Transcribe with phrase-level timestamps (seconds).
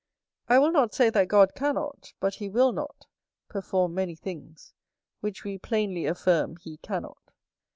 [0.49, 3.05] I will not say that God cannot, but he will not,
[3.47, 4.73] perform many things,
[5.19, 7.33] which we plainly affirm he cannot.